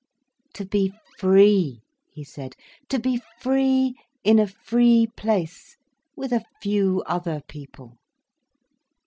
[0.55, 2.55] "To be free," he said.
[2.89, 3.93] "To be free,
[4.23, 5.77] in a free place,
[6.15, 7.99] with a few other people!"